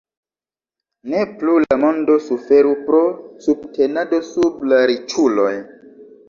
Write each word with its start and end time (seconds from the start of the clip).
Ne 1.13 1.19
plu 1.41 1.57
la 1.65 1.77
mondo 1.83 2.15
suferu 2.29 2.71
pro 2.87 3.03
subtenado 3.49 4.23
sub 4.31 4.65
la 4.73 4.81
riĉuloj 4.95 5.55